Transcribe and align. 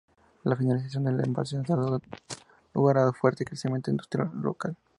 La 0.45 0.55
finalización 0.55 1.03
del 1.03 1.23
embalse 1.23 1.57
ha 1.57 1.61
dado 1.61 2.01
lugar 2.73 2.97
a 2.97 3.05
un 3.05 3.13
fuerte 3.13 3.45
crecimiento 3.45 3.91
industrial 3.91 4.31
local. 4.41 4.75